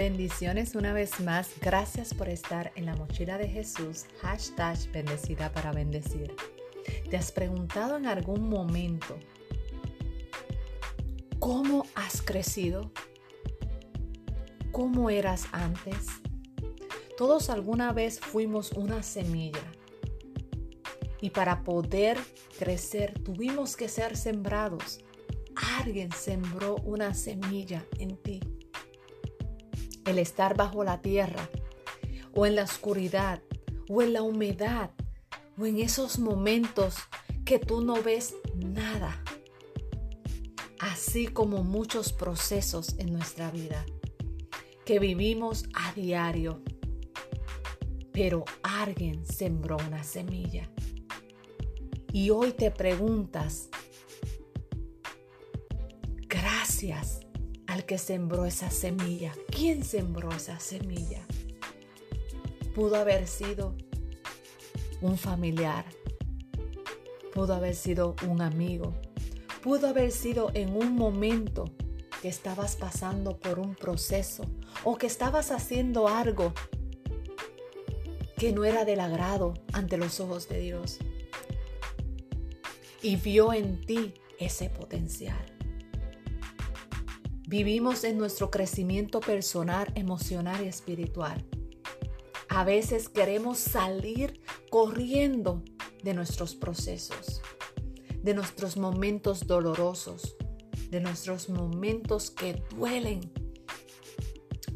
Bendiciones 0.00 0.76
una 0.76 0.94
vez 0.94 1.20
más. 1.20 1.50
Gracias 1.60 2.14
por 2.14 2.30
estar 2.30 2.72
en 2.74 2.86
la 2.86 2.96
mochila 2.96 3.36
de 3.36 3.46
Jesús. 3.46 4.06
Hashtag 4.22 4.78
bendecida 4.92 5.52
para 5.52 5.72
bendecir. 5.72 6.34
¿Te 7.10 7.18
has 7.18 7.30
preguntado 7.30 7.98
en 7.98 8.06
algún 8.06 8.48
momento 8.48 9.18
cómo 11.38 11.84
has 11.94 12.22
crecido? 12.22 12.90
¿Cómo 14.72 15.10
eras 15.10 15.44
antes? 15.52 16.06
Todos 17.18 17.50
alguna 17.50 17.92
vez 17.92 18.20
fuimos 18.20 18.72
una 18.72 19.02
semilla. 19.02 19.70
Y 21.20 21.28
para 21.28 21.62
poder 21.62 22.16
crecer 22.58 23.22
tuvimos 23.22 23.76
que 23.76 23.90
ser 23.90 24.16
sembrados. 24.16 25.04
Alguien 25.78 26.10
sembró 26.12 26.76
una 26.76 27.12
semilla 27.12 27.84
en 27.98 28.16
ti 28.16 28.40
el 30.10 30.18
estar 30.18 30.56
bajo 30.56 30.84
la 30.84 31.00
tierra, 31.00 31.48
o 32.34 32.46
en 32.46 32.56
la 32.56 32.64
oscuridad, 32.64 33.42
o 33.88 34.02
en 34.02 34.12
la 34.12 34.22
humedad, 34.22 34.90
o 35.58 35.66
en 35.66 35.78
esos 35.78 36.18
momentos 36.18 36.96
que 37.44 37.58
tú 37.58 37.80
no 37.80 38.02
ves 38.02 38.34
nada, 38.54 39.22
así 40.78 41.26
como 41.26 41.64
muchos 41.64 42.12
procesos 42.12 42.96
en 42.98 43.12
nuestra 43.12 43.50
vida 43.50 43.84
que 44.84 44.98
vivimos 44.98 45.64
a 45.74 45.92
diario. 45.92 46.60
Pero 48.12 48.44
alguien 48.62 49.24
sembró 49.24 49.76
una 49.86 50.02
semilla. 50.02 50.68
Y 52.12 52.30
hoy 52.30 52.52
te 52.52 52.72
preguntas, 52.72 53.68
gracias 56.26 57.20
al 57.70 57.84
que 57.84 57.98
sembró 57.98 58.46
esa 58.46 58.68
semilla. 58.68 59.32
¿Quién 59.48 59.84
sembró 59.84 60.32
esa 60.32 60.58
semilla? 60.58 61.24
Pudo 62.74 62.96
haber 62.96 63.28
sido 63.28 63.76
un 65.00 65.16
familiar, 65.16 65.84
pudo 67.32 67.54
haber 67.54 67.76
sido 67.76 68.16
un 68.28 68.42
amigo, 68.42 68.92
pudo 69.62 69.86
haber 69.86 70.10
sido 70.10 70.50
en 70.54 70.76
un 70.76 70.96
momento 70.96 71.66
que 72.20 72.28
estabas 72.28 72.74
pasando 72.74 73.38
por 73.38 73.60
un 73.60 73.76
proceso 73.76 74.44
o 74.82 74.98
que 74.98 75.06
estabas 75.06 75.52
haciendo 75.52 76.08
algo 76.08 76.52
que 78.36 78.52
no 78.52 78.64
era 78.64 78.84
del 78.84 78.98
agrado 78.98 79.54
ante 79.72 79.96
los 79.96 80.18
ojos 80.18 80.48
de 80.48 80.58
Dios. 80.58 80.98
Y 83.00 83.14
vio 83.14 83.52
en 83.52 83.80
ti 83.86 84.14
ese 84.40 84.70
potencial. 84.70 85.59
Vivimos 87.50 88.04
en 88.04 88.16
nuestro 88.16 88.48
crecimiento 88.48 89.18
personal, 89.18 89.90
emocional 89.96 90.64
y 90.64 90.68
espiritual. 90.68 91.44
A 92.48 92.62
veces 92.62 93.08
queremos 93.08 93.58
salir 93.58 94.40
corriendo 94.70 95.64
de 96.04 96.14
nuestros 96.14 96.54
procesos, 96.54 97.42
de 98.22 98.34
nuestros 98.34 98.76
momentos 98.76 99.48
dolorosos, 99.48 100.36
de 100.90 101.00
nuestros 101.00 101.48
momentos 101.48 102.30
que 102.30 102.62
duelen. 102.76 103.32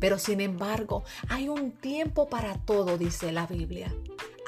Pero 0.00 0.18
sin 0.18 0.40
embargo, 0.40 1.04
hay 1.28 1.48
un 1.48 1.70
tiempo 1.70 2.28
para 2.28 2.56
todo, 2.64 2.98
dice 2.98 3.30
la 3.30 3.46
Biblia. 3.46 3.94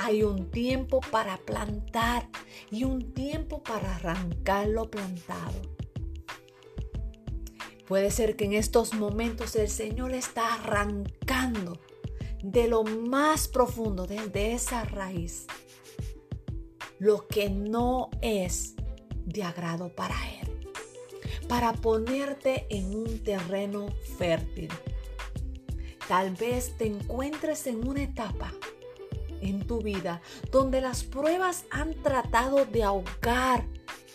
Hay 0.00 0.24
un 0.24 0.50
tiempo 0.50 0.98
para 1.12 1.36
plantar 1.36 2.28
y 2.72 2.83
un 2.83 3.14
tiempo 3.14 3.62
para 3.62 3.94
arrancar 3.94 4.66
lo 4.66 4.90
plantado. 4.90 5.75
Puede 7.87 8.11
ser 8.11 8.34
que 8.34 8.47
en 8.47 8.53
estos 8.53 8.95
momentos 8.95 9.55
el 9.55 9.69
Señor 9.69 10.12
está 10.12 10.55
arrancando 10.55 11.79
de 12.42 12.67
lo 12.67 12.83
más 12.83 13.47
profundo, 13.47 14.07
desde 14.08 14.55
esa 14.55 14.85
raíz, 14.85 15.47
lo 16.98 17.29
que 17.29 17.48
no 17.48 18.11
es 18.23 18.75
de 19.25 19.45
agrado 19.45 19.95
para 19.95 20.17
Él, 20.41 20.69
para 21.48 21.73
ponerte 21.75 22.67
en 22.70 22.92
un 22.92 23.23
terreno 23.23 23.86
fértil. 24.19 24.69
Tal 26.08 26.35
vez 26.35 26.77
te 26.77 26.86
encuentres 26.86 27.69
en 27.69 27.86
una 27.86 28.02
etapa 28.02 28.52
en 29.41 29.64
tu 29.64 29.80
vida 29.80 30.23
donde 30.51 30.80
las 30.80 31.05
pruebas 31.05 31.67
han 31.70 31.95
tratado 32.02 32.64
de 32.64 32.83
ahogar 32.83 33.64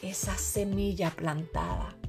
esa 0.01 0.37
semilla 0.37 1.11
plantada 1.11 2.00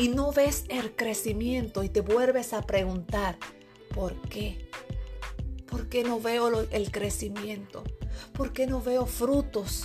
y 0.00 0.08
no 0.08 0.32
ves 0.32 0.64
el 0.70 0.96
crecimiento 0.96 1.82
y 1.82 1.90
te 1.90 2.00
vuelves 2.00 2.54
a 2.54 2.62
preguntar, 2.62 3.36
¿por 3.94 4.14
qué? 4.30 4.70
¿Por 5.66 5.90
qué 5.90 6.04
no 6.04 6.18
veo 6.18 6.66
el 6.70 6.90
crecimiento? 6.90 7.84
¿Por 8.32 8.54
qué 8.54 8.66
no 8.66 8.80
veo 8.80 9.04
frutos? 9.04 9.84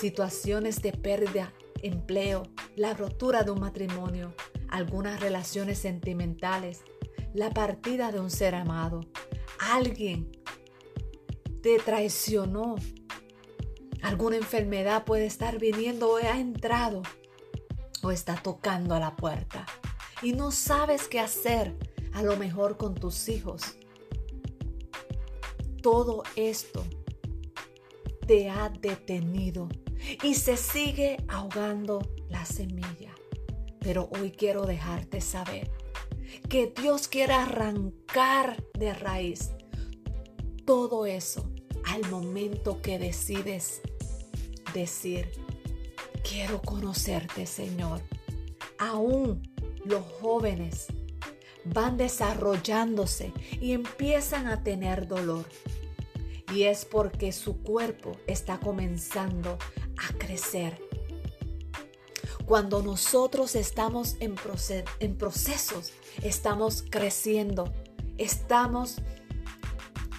Situaciones 0.00 0.80
de 0.80 0.92
pérdida, 0.92 1.52
empleo, 1.82 2.44
la 2.74 2.94
rotura 2.94 3.42
de 3.42 3.50
un 3.50 3.60
matrimonio, 3.60 4.34
algunas 4.70 5.20
relaciones 5.20 5.76
sentimentales, 5.76 6.84
la 7.34 7.50
partida 7.50 8.12
de 8.12 8.20
un 8.20 8.30
ser 8.30 8.54
amado, 8.54 9.00
alguien 9.58 10.32
te 11.60 11.76
traicionó, 11.80 12.76
alguna 14.00 14.36
enfermedad 14.36 15.04
puede 15.04 15.26
estar 15.26 15.58
viniendo 15.58 16.10
o 16.10 16.16
ha 16.16 16.40
entrado 16.40 17.02
está 18.10 18.36
tocando 18.36 18.94
a 18.94 19.00
la 19.00 19.16
puerta 19.16 19.66
y 20.22 20.32
no 20.32 20.50
sabes 20.50 21.08
qué 21.08 21.20
hacer 21.20 21.76
a 22.12 22.22
lo 22.22 22.36
mejor 22.36 22.76
con 22.76 22.94
tus 22.94 23.28
hijos. 23.28 23.76
Todo 25.82 26.22
esto 26.36 26.84
te 28.26 28.48
ha 28.48 28.68
detenido 28.68 29.68
y 30.22 30.34
se 30.34 30.56
sigue 30.56 31.18
ahogando 31.28 32.08
la 32.28 32.44
semilla. 32.44 33.14
Pero 33.80 34.08
hoy 34.18 34.30
quiero 34.30 34.64
dejarte 34.64 35.20
saber 35.20 35.70
que 36.48 36.72
Dios 36.80 37.08
quiere 37.08 37.34
arrancar 37.34 38.62
de 38.78 38.94
raíz 38.94 39.50
todo 40.64 41.04
eso 41.04 41.50
al 41.84 42.08
momento 42.10 42.80
que 42.80 42.98
decides 42.98 43.82
decir, 44.72 45.30
Quiero 46.28 46.60
conocerte, 46.62 47.46
Señor. 47.46 48.00
Aún 48.78 49.42
los 49.84 50.02
jóvenes 50.20 50.86
van 51.64 51.96
desarrollándose 51.98 53.32
y 53.60 53.72
empiezan 53.72 54.46
a 54.46 54.62
tener 54.62 55.06
dolor. 55.06 55.44
Y 56.52 56.64
es 56.64 56.86
porque 56.86 57.30
su 57.30 57.62
cuerpo 57.62 58.16
está 58.26 58.58
comenzando 58.58 59.58
a 59.98 60.12
crecer. 60.18 60.80
Cuando 62.46 62.82
nosotros 62.82 63.54
estamos 63.54 64.16
en, 64.20 64.34
procesos, 65.16 65.92
estamos 66.22 66.84
creciendo, 66.90 67.72
estamos 68.18 68.96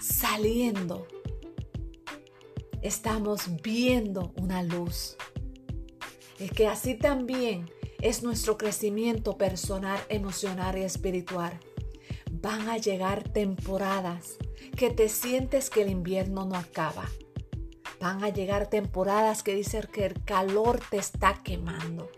saliendo, 0.01 1.07
estamos 2.81 3.61
viendo 3.61 4.33
una 4.37 4.63
luz 4.63 5.17
es 6.40 6.51
que 6.51 6.68
así 6.68 6.96
también 6.96 7.69
es 8.01 8.23
nuestro 8.23 8.57
crecimiento 8.57 9.38
personal, 9.38 10.00
emocional 10.09 10.78
y 10.78 10.84
espiritual. 10.84 11.59
Van 12.31 12.68
a 12.69 12.78
llegar 12.78 13.23
temporadas 13.29 14.38
que 14.75 14.90
te 14.90 15.07
sientes 15.09 15.69
que 15.69 15.84
el 15.84 15.90
invierno 15.90 16.46
no 16.46 16.56
acaba. 16.56 17.09
Van 18.00 18.23
a 18.23 18.29
llegar 18.29 18.69
temporadas 18.69 19.41
que 19.41 19.56
dicen 19.56 19.88
que 19.91 20.06
el 20.06 20.23
calor 20.23 20.81
te 20.90 20.97
está 20.97 21.41
quemando. 21.44 22.09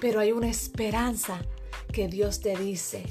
Pero 0.00 0.20
hay 0.20 0.32
una 0.32 0.48
esperanza 0.48 1.42
que 1.92 2.08
Dios 2.08 2.40
te 2.40 2.56
dice. 2.56 3.04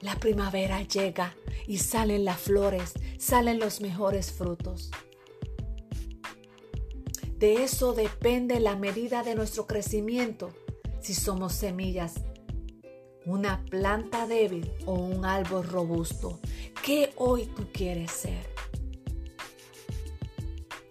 La 0.00 0.16
primavera 0.16 0.82
llega 0.82 1.34
y 1.66 1.78
salen 1.78 2.26
las 2.26 2.38
flores, 2.38 2.92
salen 3.18 3.58
los 3.58 3.80
mejores 3.80 4.32
frutos. 4.32 4.90
De 7.44 7.62
eso 7.62 7.92
depende 7.92 8.58
la 8.58 8.74
medida 8.74 9.22
de 9.22 9.34
nuestro 9.34 9.66
crecimiento, 9.66 10.48
si 11.02 11.12
somos 11.12 11.52
semillas, 11.52 12.14
una 13.26 13.62
planta 13.66 14.26
débil 14.26 14.72
o 14.86 14.94
un 14.94 15.26
árbol 15.26 15.68
robusto. 15.68 16.40
¿Qué 16.82 17.12
hoy 17.16 17.44
tú 17.44 17.66
quieres 17.70 18.12
ser? 18.12 18.46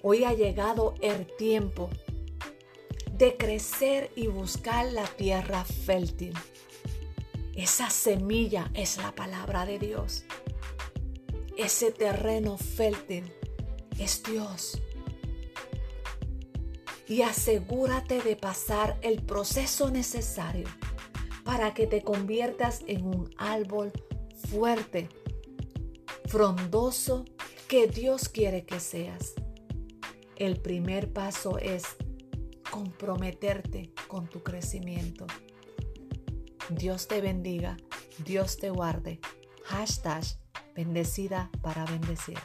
Hoy 0.03 0.25
ha 0.25 0.33
llegado 0.35 0.93
el 1.01 1.25
tiempo 1.37 1.89
de 3.17 3.35
crecer 3.35 4.11
y 4.15 4.27
buscar 4.27 4.85
la 4.91 5.05
tierra 5.05 5.65
fértil. 5.65 6.35
Esa 7.55 7.89
semilla 7.89 8.69
es 8.75 8.97
la 8.97 9.15
palabra 9.15 9.65
de 9.65 9.79
Dios. 9.79 10.23
Ese 11.57 11.91
terreno 11.91 12.59
fértil 12.59 13.33
es 13.97 14.21
Dios 14.21 14.82
y 17.07 17.21
asegúrate 17.21 18.21
de 18.21 18.35
pasar 18.35 18.97
el 19.01 19.21
proceso 19.23 19.89
necesario 19.91 20.67
para 21.43 21.73
que 21.73 21.87
te 21.87 22.01
conviertas 22.01 22.81
en 22.87 23.05
un 23.05 23.29
árbol 23.37 23.91
fuerte, 24.49 25.09
frondoso, 26.25 27.25
que 27.67 27.87
Dios 27.87 28.29
quiere 28.29 28.65
que 28.65 28.79
seas. 28.79 29.33
El 30.35 30.59
primer 30.59 31.11
paso 31.11 31.57
es 31.57 31.83
comprometerte 32.69 33.91
con 34.07 34.27
tu 34.27 34.41
crecimiento. 34.41 35.25
Dios 36.69 37.07
te 37.07 37.21
bendiga, 37.21 37.77
Dios 38.23 38.57
te 38.57 38.69
guarde. 38.69 39.19
Hashtag 39.65 40.23
bendecida 40.75 41.49
para 41.61 41.85
bendecir. 41.85 42.39